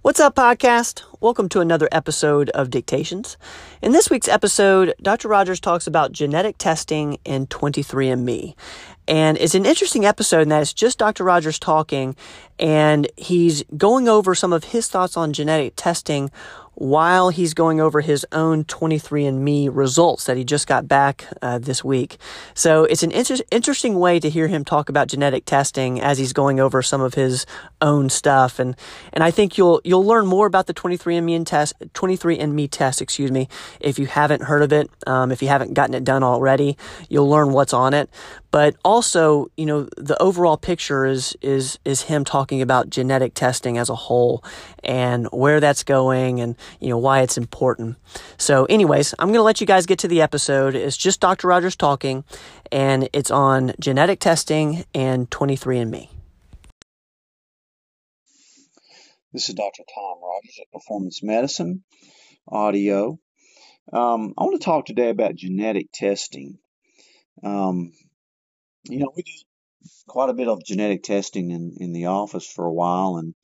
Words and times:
What's 0.00 0.20
up, 0.20 0.36
podcast? 0.36 1.02
Welcome 1.20 1.48
to 1.48 1.60
another 1.60 1.88
episode 1.90 2.50
of 2.50 2.70
Dictations. 2.70 3.36
In 3.82 3.90
this 3.90 4.08
week's 4.08 4.28
episode, 4.28 4.94
Dr. 5.02 5.26
Rogers 5.26 5.58
talks 5.58 5.88
about 5.88 6.12
genetic 6.12 6.56
testing 6.56 7.18
and 7.26 7.50
23andMe. 7.50 8.54
And 9.08 9.36
it's 9.38 9.56
an 9.56 9.66
interesting 9.66 10.04
episode 10.04 10.42
in 10.42 10.50
that 10.50 10.62
it's 10.62 10.72
just 10.72 10.98
Dr. 10.98 11.24
Rogers 11.24 11.58
talking, 11.58 12.14
and 12.60 13.08
he's 13.16 13.64
going 13.76 14.08
over 14.08 14.36
some 14.36 14.52
of 14.52 14.62
his 14.62 14.86
thoughts 14.86 15.16
on 15.16 15.32
genetic 15.32 15.72
testing 15.74 16.30
while 16.78 17.30
he's 17.30 17.54
going 17.54 17.80
over 17.80 18.00
his 18.00 18.24
own 18.30 18.62
23andMe 18.62 19.68
results 19.72 20.26
that 20.26 20.36
he 20.36 20.44
just 20.44 20.68
got 20.68 20.86
back 20.86 21.26
uh, 21.42 21.58
this 21.58 21.82
week. 21.82 22.18
So 22.54 22.84
it's 22.84 23.02
an 23.02 23.10
inter- 23.10 23.42
interesting 23.50 23.98
way 23.98 24.20
to 24.20 24.30
hear 24.30 24.46
him 24.46 24.64
talk 24.64 24.88
about 24.88 25.08
genetic 25.08 25.44
testing 25.44 26.00
as 26.00 26.18
he's 26.18 26.32
going 26.32 26.60
over 26.60 26.80
some 26.80 27.00
of 27.00 27.14
his 27.14 27.46
own 27.82 28.08
stuff, 28.08 28.60
and 28.60 28.76
and 29.12 29.24
I 29.24 29.32
think 29.32 29.58
you'll 29.58 29.80
you'll 29.82 30.04
learn 30.04 30.26
more 30.26 30.46
about 30.46 30.66
the 30.66 30.74
23andMe 30.74 31.44
test, 31.44 31.74
23andMe 31.94 32.68
test, 32.70 33.02
excuse 33.02 33.32
me, 33.32 33.48
if 33.80 33.98
you 33.98 34.06
haven't 34.06 34.42
heard 34.42 34.62
of 34.62 34.72
it, 34.72 34.88
um, 35.04 35.32
if 35.32 35.42
you 35.42 35.48
haven't 35.48 35.74
gotten 35.74 35.94
it 35.94 36.04
done 36.04 36.22
already, 36.22 36.76
you'll 37.08 37.28
learn 37.28 37.52
what's 37.52 37.72
on 37.72 37.92
it. 37.92 38.08
But 38.50 38.76
also, 38.84 39.50
you 39.56 39.66
know, 39.66 39.88
the 39.96 40.20
overall 40.22 40.56
picture 40.56 41.04
is 41.04 41.36
is 41.42 41.78
is 41.84 42.02
him 42.02 42.24
talking 42.24 42.62
about 42.62 42.88
genetic 42.88 43.34
testing 43.34 43.76
as 43.76 43.90
a 43.90 43.94
whole 43.94 44.42
and 44.82 45.26
where 45.26 45.60
that's 45.60 45.82
going 45.82 46.40
and 46.40 46.56
you 46.80 46.88
know 46.88 46.98
why 46.98 47.20
it's 47.20 47.36
important. 47.36 47.96
So, 48.38 48.64
anyways, 48.66 49.14
I'm 49.18 49.28
going 49.28 49.38
to 49.38 49.42
let 49.42 49.60
you 49.60 49.66
guys 49.66 49.84
get 49.84 49.98
to 50.00 50.08
the 50.08 50.22
episode. 50.22 50.74
It's 50.74 50.96
just 50.96 51.20
Dr. 51.20 51.48
Rogers 51.48 51.76
talking, 51.76 52.24
and 52.72 53.08
it's 53.12 53.30
on 53.30 53.74
genetic 53.78 54.18
testing 54.18 54.84
and 54.94 55.30
23andMe. 55.30 56.08
This 59.30 59.50
is 59.50 59.54
Dr. 59.54 59.82
Tom 59.94 60.18
Rogers 60.22 60.58
at 60.58 60.72
Performance 60.72 61.22
Medicine 61.22 61.84
Audio. 62.50 63.18
Um, 63.92 64.34
I 64.38 64.44
want 64.44 64.58
to 64.60 64.64
talk 64.64 64.86
today 64.86 65.10
about 65.10 65.34
genetic 65.34 65.88
testing. 65.92 66.58
Um, 67.44 67.92
you 68.84 68.98
know, 68.98 69.12
we 69.14 69.22
do 69.22 69.32
quite 70.06 70.30
a 70.30 70.34
bit 70.34 70.48
of 70.48 70.64
genetic 70.64 71.02
testing 71.02 71.50
in, 71.50 71.74
in 71.78 71.92
the 71.92 72.06
office 72.06 72.46
for 72.46 72.66
a 72.66 72.72
while, 72.72 73.16
and 73.16 73.34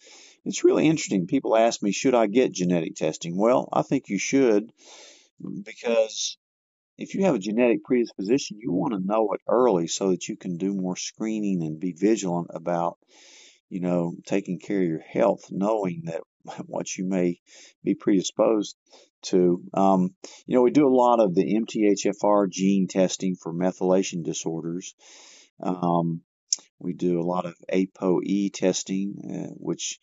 it's 0.44 0.64
really 0.64 0.86
interesting. 0.86 1.26
People 1.26 1.56
ask 1.56 1.82
me, 1.82 1.92
should 1.92 2.14
I 2.14 2.26
get 2.26 2.52
genetic 2.52 2.96
testing? 2.96 3.36
Well, 3.36 3.68
I 3.72 3.82
think 3.82 4.08
you 4.08 4.18
should 4.18 4.72
because 5.64 6.36
if 6.96 7.14
you 7.14 7.24
have 7.24 7.34
a 7.34 7.40
genetic 7.40 7.82
predisposition, 7.84 8.58
you 8.60 8.72
want 8.72 8.94
to 8.94 9.04
know 9.04 9.32
it 9.32 9.40
early 9.48 9.88
so 9.88 10.10
that 10.10 10.28
you 10.28 10.36
can 10.36 10.56
do 10.56 10.74
more 10.74 10.96
screening 10.96 11.62
and 11.62 11.80
be 11.80 11.92
vigilant 11.92 12.48
about, 12.50 12.98
you 13.68 13.80
know, 13.80 14.14
taking 14.26 14.58
care 14.58 14.80
of 14.80 14.88
your 14.88 15.00
health, 15.00 15.46
knowing 15.50 16.02
that 16.04 16.22
what 16.66 16.96
you 16.96 17.04
may 17.04 17.40
be 17.82 17.94
predisposed 17.94 18.76
to. 19.24 19.62
Um, 19.74 20.14
you 20.46 20.56
know, 20.56 20.62
we 20.62 20.70
do 20.70 20.86
a 20.86 20.94
lot 20.94 21.20
of 21.20 21.34
the 21.34 21.44
MTHFR 21.44 22.50
gene 22.50 22.86
testing 22.88 23.36
for 23.36 23.52
methylation 23.52 24.24
disorders. 24.24 24.94
Um, 25.62 26.22
we 26.78 26.92
do 26.92 27.20
a 27.20 27.22
lot 27.22 27.46
of 27.46 27.54
ApoE 27.72 28.52
testing, 28.52 29.14
uh, 29.24 29.54
which 29.56 29.98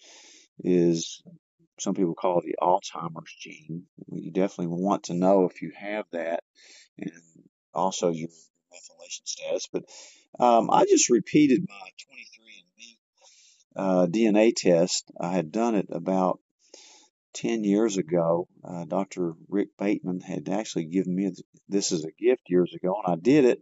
is 0.59 1.21
some 1.79 1.93
people 1.93 2.13
call 2.13 2.39
it 2.39 2.45
the 2.45 2.55
Alzheimer's 2.61 3.33
gene. 3.39 3.83
You 4.11 4.31
definitely 4.31 4.75
want 4.77 5.03
to 5.05 5.13
know 5.13 5.45
if 5.45 5.61
you 5.61 5.71
have 5.75 6.05
that 6.11 6.43
and 6.97 7.11
also 7.73 8.09
your 8.09 8.29
methylation 8.29 9.25
status. 9.25 9.67
But 9.71 9.83
um, 10.39 10.69
I 10.69 10.85
just 10.85 11.09
repeated 11.09 11.65
my 11.67 11.75
23andMe 11.75 12.97
uh, 13.75 14.07
DNA 14.07 14.53
test. 14.55 15.11
I 15.19 15.31
had 15.31 15.51
done 15.51 15.75
it 15.75 15.87
about 15.91 16.39
10 17.33 17.63
years 17.63 17.97
ago. 17.97 18.47
Uh, 18.63 18.85
Dr. 18.85 19.33
Rick 19.49 19.69
Bateman 19.77 20.21
had 20.21 20.49
actually 20.49 20.85
given 20.85 21.15
me 21.15 21.31
this 21.69 21.91
as 21.91 22.03
a 22.03 22.11
gift 22.11 22.43
years 22.49 22.73
ago, 22.73 22.95
and 23.03 23.13
I 23.13 23.17
did 23.19 23.45
it. 23.45 23.61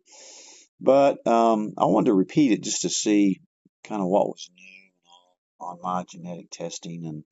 But 0.81 1.25
um, 1.27 1.73
I 1.77 1.85
wanted 1.85 2.07
to 2.07 2.13
repeat 2.13 2.51
it 2.51 2.63
just 2.63 2.83
to 2.83 2.89
see 2.89 3.41
kind 3.83 4.01
of 4.01 4.07
what 4.07 4.27
was 4.27 4.49
new 4.55 5.65
on 5.65 5.79
my 5.81 6.05
genetic 6.09 6.49
testing, 6.51 7.05
and 7.05 7.23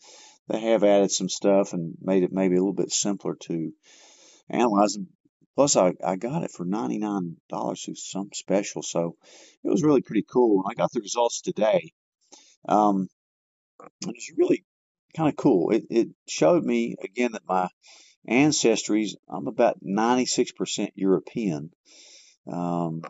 they 0.49 0.59
have 0.59 0.83
added 0.83 1.11
some 1.11 1.29
stuff 1.29 1.73
and 1.73 1.95
made 2.01 2.23
it 2.23 2.31
maybe 2.31 2.55
a 2.55 2.59
little 2.59 2.73
bit 2.73 2.91
simpler 2.91 3.35
to 3.35 3.71
analyze. 4.49 4.97
Plus, 5.55 5.75
I, 5.75 5.93
I 6.05 6.17
got 6.17 6.43
it 6.43 6.51
for 6.51 6.65
$99 6.65 7.37
through 7.49 7.95
some 7.95 8.29
special, 8.33 8.83
so 8.83 9.15
it 9.63 9.69
was 9.69 9.83
really 9.83 10.01
pretty 10.01 10.25
cool. 10.29 10.61
And 10.61 10.71
I 10.71 10.79
got 10.79 10.91
the 10.91 11.01
results 11.01 11.41
today. 11.41 11.93
Um, 12.67 13.07
it 14.01 14.07
was 14.07 14.31
really 14.37 14.65
kind 15.15 15.29
of 15.29 15.35
cool. 15.35 15.71
It, 15.71 15.85
it 15.89 16.09
showed 16.27 16.63
me 16.63 16.95
again 17.03 17.31
that 17.33 17.47
my 17.47 17.69
ancestries, 18.27 19.11
I'm 19.29 19.47
about 19.47 19.83
96% 19.83 20.91
European. 20.95 21.71
Um, 22.51 23.01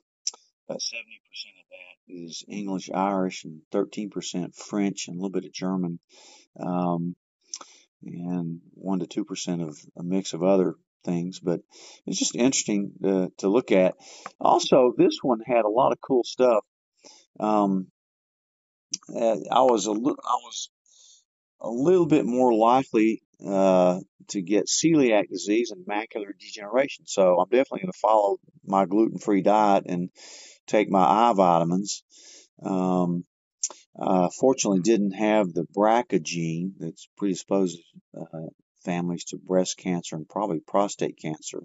about 0.68 0.80
70% 0.80 0.82
of 0.82 1.68
that 1.70 2.14
is 2.14 2.44
English, 2.48 2.90
Irish, 2.94 3.46
and 3.46 3.62
13% 3.72 4.56
French, 4.56 5.08
and 5.08 5.16
a 5.16 5.20
little 5.20 5.32
bit 5.32 5.46
of 5.46 5.54
German, 5.54 6.00
um, 6.60 7.16
and 8.04 8.62
1 8.74 9.00
to 9.00 9.24
2% 9.24 9.68
of 9.68 9.78
a 9.98 10.04
mix 10.04 10.34
of 10.34 10.44
other 10.44 10.76
things. 11.04 11.40
But 11.40 11.62
it's 12.06 12.20
just 12.20 12.36
interesting 12.36 12.92
to, 13.04 13.32
to 13.38 13.50
look 13.50 13.72
at. 13.72 13.96
Also, 14.40 14.94
this 14.98 15.20
one 15.22 15.40
had 15.46 15.66
a 15.66 15.70
lot 15.70 15.92
of 15.92 16.02
cool 16.02 16.24
stuff. 16.24 16.64
Um, 17.40 17.88
uh, 19.14 19.38
I 19.52 19.62
was 19.62 19.86
a 19.86 19.92
li- 19.92 20.16
I 20.24 20.38
was 20.44 20.70
a 21.62 21.70
little 21.70 22.06
bit 22.06 22.26
more 22.26 22.54
likely 22.54 23.22
uh, 23.46 24.00
to 24.30 24.42
get 24.42 24.68
celiac 24.68 25.30
disease 25.30 25.72
and 25.72 25.86
macular 25.86 26.38
degeneration. 26.40 27.06
So 27.08 27.40
I'm 27.40 27.50
definitely 27.50 27.82
going 27.82 27.92
to 27.92 28.00
follow 28.00 28.38
my 28.66 28.86
gluten-free 28.86 29.42
diet 29.42 29.86
and 29.88 30.10
take 30.66 30.90
my 30.90 31.04
eye 31.04 31.34
vitamins. 31.36 32.04
Um, 32.64 33.26
uh, 34.00 34.30
fortunately, 34.40 34.82
didn't 34.82 35.14
have 35.14 35.54
the 35.54 35.66
BRCA 35.76 36.22
gene 36.22 36.76
that's 36.80 37.08
predisposes 37.18 37.82
uh, 38.20 38.48
families 38.84 39.26
to 39.26 39.38
breast 39.38 39.78
cancer 39.78 40.16
and 40.16 40.30
probably 40.30 40.60
prostate 40.60 41.18
cancer. 41.20 41.64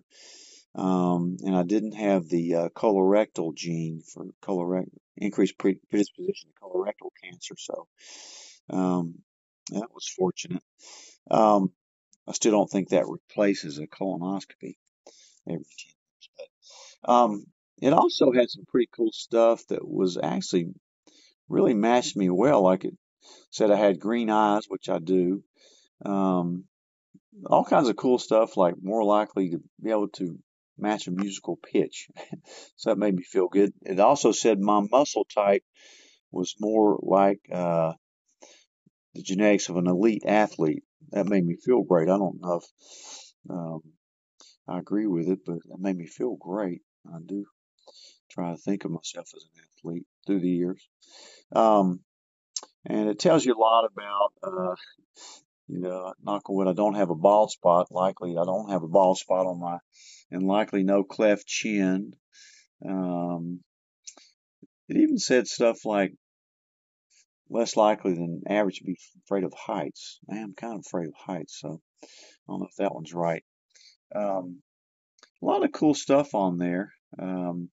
Um, 0.75 1.37
and 1.43 1.55
I 1.55 1.63
didn't 1.65 1.93
have 1.93 2.29
the 2.29 2.55
uh, 2.55 2.69
colorectal 2.71 3.55
gene 3.55 4.03
for 4.03 4.27
colorectal 4.43 4.89
increased 5.17 5.59
predisposition 5.59 6.51
to 6.51 6.63
colorectal 6.63 7.11
cancer. 7.23 7.55
So 7.59 7.87
um, 8.71 9.17
that 9.71 9.95
was 9.95 10.09
fortunate. 10.09 10.63
Um, 11.31 11.73
I 12.27 12.33
still 12.33 12.53
don't 12.53 12.71
think 12.71 12.91
that 12.91 13.09
replaces 13.09 13.79
a 13.79 13.87
colonoscopy 13.87 14.77
every 15.49 15.65
10 15.65 15.89
years. 15.89 16.31
But 17.05 17.13
um, 17.13 17.45
it 17.81 17.93
also 17.93 18.33
had 18.33 18.51
some 18.51 18.65
pretty 18.69 18.89
cool 18.95 19.13
stuff 19.13 19.67
that 19.69 19.87
was 19.87 20.19
actually 20.23 20.69
really 21.49 21.75
matched 21.75 22.17
me 22.17 22.31
well. 22.31 22.63
Like 22.63 22.85
it 22.85 22.95
said 23.51 23.71
I 23.71 23.77
had 23.77 24.01
green 24.01 24.31
eyes, 24.31 24.67
which 24.69 24.89
I 24.89 24.99
do. 24.99 25.43
Um, 26.05 26.65
all 27.47 27.65
kinds 27.65 27.89
of 27.89 27.97
cool 27.97 28.19
stuff, 28.19 28.57
like 28.57 28.75
more 28.83 29.05
likely 29.05 29.51
to 29.51 29.61
be 29.83 29.91
able 29.91 30.09
to 30.09 30.39
match 30.79 31.07
a 31.07 31.11
musical 31.11 31.57
pitch. 31.57 32.09
so 32.77 32.91
that 32.91 32.99
made 32.99 33.15
me 33.15 33.23
feel 33.23 33.49
good. 33.49 33.73
It 33.83 34.01
also 34.01 34.33
said 34.33 34.59
my 34.59 34.81
muscle 34.91 35.27
type 35.33 35.65
was 36.31 36.55
more 36.61 36.99
like 37.03 37.41
uh, 37.53 37.93
the 39.15 39.23
genetics 39.23 39.69
of 39.69 39.77
an 39.77 39.87
elite 39.87 40.25
athlete. 40.27 40.85
That 41.11 41.27
made 41.27 41.45
me 41.45 41.57
feel 41.57 41.83
great. 41.83 42.09
I 42.09 42.17
don't 42.17 42.41
know 42.41 42.61
if 42.63 42.65
um, 43.51 43.81
I 44.69 44.79
agree 44.79 45.07
with 45.07 45.29
it, 45.29 45.41
but 45.45 45.57
it 45.57 45.79
made 45.79 45.97
me 45.97 46.07
feel 46.07 46.37
great. 46.37 46.83
I 47.07 47.19
do 47.25 47.45
try 48.31 48.53
to 48.53 48.57
think 48.57 48.85
of 48.85 48.91
myself 48.91 49.29
as 49.37 49.45
an 49.45 49.65
athlete 49.65 50.07
through 50.27 50.41
the 50.41 50.49
years. 50.49 50.89
Um, 51.55 52.01
and 52.87 53.09
it 53.09 53.19
tells 53.19 53.45
you 53.45 53.55
a 53.55 53.59
lot 53.59 53.85
about, 53.85 54.33
uh, 54.43 54.75
you 55.69 55.81
know, 55.81 56.13
knock 56.23 56.49
on 56.49 56.57
wood, 56.57 56.69
I 56.69 56.73
don't 56.73 56.97
have 56.97 57.11
a 57.11 57.15
bald 57.15 57.51
spot. 57.51 57.89
Likely, 57.91 58.37
I 58.39 58.45
don't 58.45 58.71
have 58.71 58.83
a 58.83 58.89
bald 58.89 59.19
spot 59.19 59.47
on 59.47 59.61
my, 59.61 59.79
and 60.31 60.47
likely 60.47 60.83
no 60.83 61.05
cleft 61.05 61.47
chin. 61.47 62.13
Um, 62.85 63.61
it 64.89 64.97
even 64.97 65.19
said 65.19 65.47
stuff 65.47 65.85
like 65.85 66.15
less 67.53 67.77
likely 67.77 68.15
than 68.15 68.43
average 68.49 68.79
to 68.79 68.85
be 68.85 68.99
afraid 69.25 69.45
of 69.45 69.53
heights. 69.53 70.19
I 70.31 70.39
am 70.39 70.55
kind 70.55 70.75
of 70.75 70.85
afraid 70.87 71.09
of 71.09 71.15
heights, 71.15 71.59
so 71.61 71.81
I 72.03 72.07
don't 72.49 72.61
know 72.61 72.67
if 72.67 72.77
that 72.77 72.95
one's 72.95 73.13
right. 73.13 73.45
Um, 74.15 74.63
a 75.43 75.47
lot 75.47 75.65
of 75.65 75.73
cool 75.73 75.95
stuff 75.95 76.35
on 76.35 76.59
there. 76.59 76.93
Um, 77.19 77.69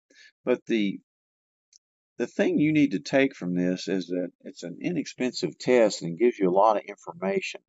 but 0.45 0.65
the 0.67 1.01
the 2.17 2.27
thing 2.27 2.59
you 2.59 2.73
need 2.73 2.91
to 2.91 2.99
take 2.99 3.37
from 3.37 3.55
this 3.55 3.87
is 3.87 4.09
that 4.09 4.31
it's 4.43 4.65
an 4.65 4.79
inexpensive 4.83 5.57
test 5.57 6.03
and 6.03 6.19
gives 6.19 6.37
you 6.37 6.51
a 6.51 6.51
lot 6.51 6.77
of 6.77 6.83
information. 6.83 7.61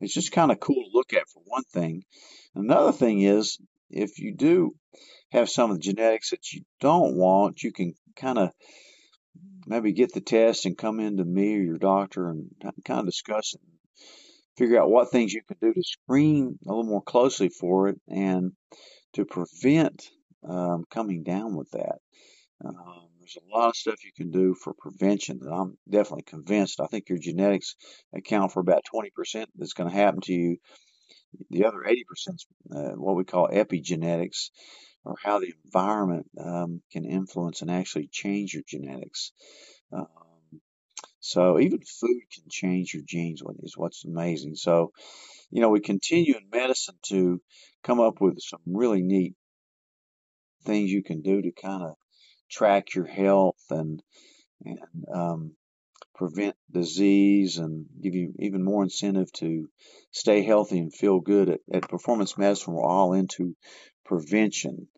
It's 0.00 0.14
just 0.14 0.32
kind 0.32 0.50
of 0.50 0.58
cool 0.58 0.76
to 0.82 0.90
look 0.92 1.12
at 1.12 1.28
for 1.28 1.42
one 1.44 1.64
thing. 1.64 2.04
Another 2.54 2.92
thing 2.92 3.20
is 3.20 3.58
if 3.90 4.18
you 4.18 4.34
do 4.34 4.74
have 5.32 5.50
some 5.50 5.70
of 5.70 5.76
the 5.76 5.82
genetics 5.82 6.30
that 6.30 6.52
you 6.52 6.62
don't 6.80 7.16
want, 7.16 7.62
you 7.62 7.72
can 7.72 7.94
kind 8.16 8.38
of 8.38 8.52
maybe 9.66 9.92
get 9.92 10.12
the 10.12 10.20
test 10.20 10.66
and 10.66 10.78
come 10.78 11.00
into 11.00 11.24
me 11.24 11.56
or 11.56 11.62
your 11.62 11.78
doctor 11.78 12.28
and 12.28 12.50
kind 12.84 13.00
of 13.00 13.06
discuss 13.06 13.54
it 13.54 13.60
figure 14.56 14.80
out 14.80 14.90
what 14.90 15.10
things 15.10 15.32
you 15.32 15.42
can 15.46 15.56
do 15.60 15.72
to 15.72 15.82
screen 15.82 16.58
a 16.64 16.68
little 16.68 16.84
more 16.84 17.02
closely 17.02 17.48
for 17.48 17.88
it 17.88 18.00
and 18.08 18.52
to 19.14 19.24
prevent 19.24 20.10
um, 20.48 20.84
coming 20.90 21.22
down 21.22 21.56
with 21.56 21.70
that. 21.72 21.98
Um, 22.64 23.08
there's 23.18 23.36
a 23.36 23.56
lot 23.56 23.68
of 23.68 23.76
stuff 23.76 24.04
you 24.04 24.12
can 24.16 24.30
do 24.30 24.54
for 24.54 24.74
prevention 24.74 25.40
that 25.40 25.50
I'm 25.50 25.76
definitely 25.88 26.24
convinced. 26.24 26.80
I 26.80 26.86
think 26.86 27.08
your 27.08 27.18
genetics 27.18 27.74
account 28.14 28.52
for 28.52 28.60
about 28.60 28.84
20% 28.94 29.46
that's 29.56 29.72
going 29.72 29.90
to 29.90 29.96
happen 29.96 30.20
to 30.22 30.32
you. 30.32 30.56
The 31.50 31.64
other 31.64 31.84
80% 31.84 31.94
is 32.28 32.46
uh, 32.72 32.92
what 32.92 33.16
we 33.16 33.24
call 33.24 33.48
epigenetics, 33.48 34.50
or 35.04 35.16
how 35.22 35.38
the 35.38 35.52
environment 35.64 36.26
um, 36.38 36.82
can 36.92 37.04
influence 37.04 37.62
and 37.62 37.70
actually 37.70 38.08
change 38.10 38.54
your 38.54 38.62
genetics. 38.66 39.32
Um, 39.92 40.06
so 41.20 41.58
even 41.58 41.80
food 41.80 42.22
can 42.34 42.44
change 42.50 42.94
your 42.94 43.02
genes, 43.06 43.42
is 43.62 43.76
what's 43.76 44.04
amazing. 44.04 44.56
So, 44.56 44.92
you 45.50 45.60
know, 45.60 45.70
we 45.70 45.80
continue 45.80 46.36
in 46.36 46.48
medicine 46.50 46.96
to 47.08 47.40
come 47.82 48.00
up 48.00 48.20
with 48.20 48.40
some 48.40 48.60
really 48.66 49.02
neat 49.02 49.34
things 50.64 50.90
you 50.90 51.02
can 51.02 51.22
do 51.22 51.42
to 51.42 51.52
kind 51.52 51.82
of 51.82 51.94
track 52.50 52.94
your 52.94 53.06
health 53.06 53.60
and 53.70 54.02
and 54.64 54.78
um, 55.12 55.52
prevent 56.14 56.56
disease 56.70 57.58
and 57.58 57.86
give 58.02 58.14
you 58.14 58.32
even 58.38 58.62
more 58.62 58.82
incentive 58.82 59.30
to 59.32 59.68
stay 60.10 60.42
healthy 60.42 60.78
and 60.78 60.94
feel 60.94 61.20
good. 61.20 61.48
At, 61.48 61.60
at 61.72 61.88
Performance 61.88 62.38
Medicine, 62.38 62.74
we're 62.74 62.84
all 62.84 63.12
into 63.12 63.56
prevention. 64.04 64.88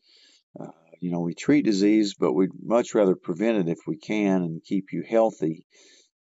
Uh, 0.59 0.71
you 1.01 1.11
know, 1.11 1.21
we 1.21 1.35
treat 1.35 1.65
disease, 1.65 2.15
but 2.19 2.33
we'd 2.33 2.51
much 2.63 2.95
rather 2.95 3.15
prevent 3.15 3.59
it 3.59 3.71
if 3.71 3.79
we 3.87 3.97
can 3.97 4.43
and 4.43 4.65
keep 4.65 4.93
you 4.93 5.03
healthy 5.09 5.67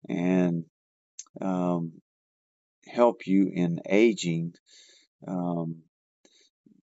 and 0.09 0.65
um, 1.41 1.93
help 2.87 3.27
you 3.27 3.51
in 3.53 3.81
aging 3.89 4.55
um, 5.27 5.83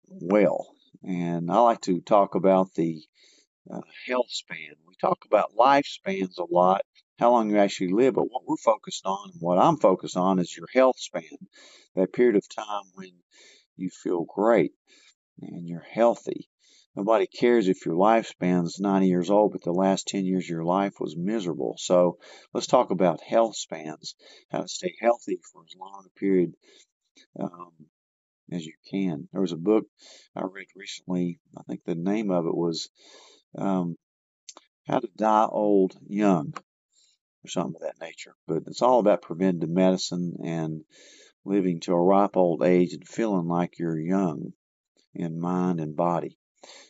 well. 0.10 0.68
And 1.04 1.52
I 1.52 1.60
like 1.60 1.82
to 1.82 2.02
talk 2.02 2.36
about 2.36 2.74
the 2.74 3.02
uh, 3.72 3.82
health 4.08 4.30
span. 4.30 4.76
We 4.88 4.96
talk 5.00 5.20
about 5.26 5.56
lifespans 5.58 6.38
a 6.38 6.46
lot, 6.50 6.82
how 7.20 7.32
long 7.32 7.50
you 7.50 7.58
actually 7.58 7.94
live, 7.94 8.16
but 8.16 8.30
what 8.30 8.44
we're 8.46 8.58
focused 8.58 9.06
on, 9.06 9.32
and 9.32 9.42
what 9.42 9.60
I'm 9.60 9.78
focused 9.78 10.18
on, 10.18 10.40
is 10.40 10.56
your 10.56 10.68
health 10.74 11.00
span, 11.00 11.24
that 11.96 12.14
period 12.14 12.36
of 12.36 12.48
time 12.50 12.84
when 12.96 13.12
you 13.78 13.90
feel 13.90 14.26
great 14.26 14.74
and 15.42 15.68
you're 15.68 15.80
healthy. 15.80 16.50
Nobody 16.96 17.28
cares 17.28 17.68
if 17.68 17.86
your 17.86 17.96
lifespan's 17.96 18.80
90 18.80 19.08
years 19.08 19.30
old, 19.30 19.52
but 19.52 19.64
the 19.64 19.72
last 19.72 20.08
10 20.08 20.26
years 20.26 20.46
of 20.46 20.50
your 20.50 20.66
life 20.66 21.00
was 21.00 21.16
miserable. 21.16 21.76
So 21.78 22.18
let's 22.54 22.68
talk 22.68 22.92
about 22.92 23.22
health 23.22 23.56
spans, 23.56 24.16
how 24.52 24.62
to 24.62 24.68
stay 24.68 24.96
healthy 25.00 25.40
for 25.52 25.64
as 25.64 25.76
long 25.78 26.06
a 26.06 26.20
period 26.20 26.56
um, 27.40 27.72
as 28.52 28.66
you 28.66 28.74
can. 28.90 29.30
There 29.32 29.42
was 29.42 29.52
a 29.52 29.58
book 29.58 29.86
I 30.36 30.42
read 30.42 30.68
recently. 30.76 31.40
I 31.58 31.62
think 31.64 31.84
the 31.84 31.96
name 31.96 32.32
of 32.32 32.46
it 32.46 32.56
was 32.56 32.90
um, 33.56 33.98
How 34.88 35.00
to 35.00 35.10
Die 35.16 35.46
Old 35.46 35.96
Young 36.08 36.54
or 37.46 37.50
something 37.50 37.76
of 37.76 37.82
that 37.82 38.06
nature. 38.06 38.36
But 38.48 38.64
it's 38.68 38.82
all 38.82 39.00
about 39.00 39.22
preventive 39.22 39.70
medicine 39.70 40.38
and 40.44 40.84
living 41.46 41.80
to 41.82 41.94
a 41.94 42.02
ripe 42.02 42.36
old 42.36 42.64
age 42.64 42.94
and 42.94 43.08
feeling 43.08 43.48
like 43.48 43.80
you're 43.80 44.00
young 44.00 44.54
in 45.20 45.40
mind 45.40 45.80
and 45.80 45.96
body. 45.96 46.38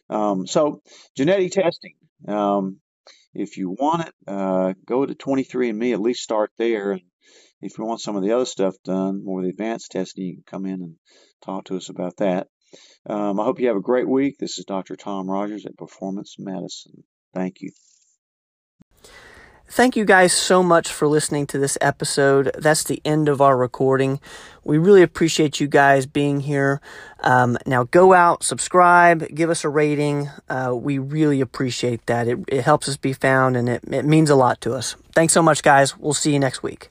Um, 0.10 0.48
so, 0.48 0.82
genetic 1.16 1.52
testing. 1.52 1.96
Um, 2.28 2.80
if 3.34 3.58
you 3.58 3.70
want 3.70 4.08
it, 4.08 4.14
uh, 4.28 4.74
go 4.86 5.06
to 5.06 5.14
23andMe, 5.14 5.94
at 5.94 6.02
least 6.02 6.24
start 6.24 6.52
there. 6.58 6.92
And 6.94 7.02
if 7.62 7.78
you 7.78 7.86
want 7.86 8.02
some 8.02 8.16
of 8.16 8.24
the 8.24 8.32
other 8.32 8.46
stuff 8.46 8.76
done, 8.84 9.24
more 9.24 9.40
of 9.40 9.44
the 9.46 9.52
advanced 9.52 9.92
testing, 9.92 10.26
you 10.26 10.34
can 10.36 10.44
come 10.48 10.66
in 10.66 10.82
and 10.82 10.96
talk 11.44 11.66
to 11.66 11.78
us 11.78 11.90
about 11.90 12.18
that. 12.18 12.48
Um, 13.08 13.40
I 13.40 13.44
hope 13.44 13.60
you 13.60 13.68
have 13.68 13.78
a 13.78 13.82
great 13.82 14.08
week. 14.08 14.38
This 14.40 14.58
is 14.58 14.66
Dr. 14.66 14.96
Tom 14.96 15.30
Rogers 15.30 15.66
at 15.66 15.78
Performance 15.78 16.36
Medicine. 16.38 17.04
Thank 17.34 17.62
you. 17.62 17.72
Thank 19.72 19.96
you 19.96 20.04
guys 20.04 20.34
so 20.34 20.64
much 20.64 20.92
for 20.92 21.08
listening 21.08 21.46
to 21.48 21.60
this 21.60 21.78
episode. 21.80 22.52
That's 22.58 22.84
the 22.84 23.00
end 23.06 23.30
of 23.30 23.40
our 23.40 23.56
recording. 23.56 24.20
We 24.64 24.80
really 24.80 25.04
appreciate 25.04 25.60
you 25.60 25.68
guys 25.68 26.08
being 26.08 26.40
here. 26.40 26.82
Um, 27.20 27.56
now 27.68 27.84
go 27.84 28.14
out, 28.14 28.44
subscribe, 28.44 29.28
give 29.34 29.52
us 29.52 29.64
a 29.64 29.70
rating. 29.70 30.28
Uh, 30.50 30.74
we 30.76 30.98
really 30.98 31.40
appreciate 31.40 32.04
that. 32.08 32.28
It, 32.28 32.40
it 32.48 32.64
helps 32.64 32.90
us 32.90 32.98
be 32.98 33.14
found 33.14 33.56
and 33.56 33.70
it, 33.70 33.84
it 33.92 34.06
means 34.06 34.32
a 34.32 34.36
lot 34.36 34.60
to 34.62 34.74
us. 34.74 34.96
Thanks 35.14 35.34
so 35.34 35.44
much, 35.44 35.62
guys. 35.62 35.96
We'll 35.96 36.14
see 36.14 36.34
you 36.34 36.40
next 36.40 36.64
week. 36.64 36.90